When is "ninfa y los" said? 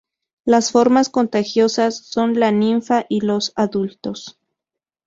2.51-3.53